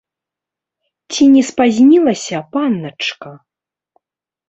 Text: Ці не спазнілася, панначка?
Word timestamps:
Ці 1.11 1.27
не 1.35 1.43
спазнілася, 1.51 2.37
панначка? 2.57 3.29